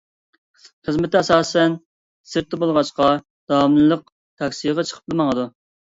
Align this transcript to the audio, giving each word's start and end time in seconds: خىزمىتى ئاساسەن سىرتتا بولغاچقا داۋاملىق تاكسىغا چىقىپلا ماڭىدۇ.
خىزمىتى 0.87 1.19
ئاساسەن 1.19 1.75
سىرتتا 2.31 2.61
بولغاچقا 2.63 3.11
داۋاملىق 3.53 4.03
تاكسىغا 4.43 4.87
چىقىپلا 4.91 5.21
ماڭىدۇ. 5.21 5.47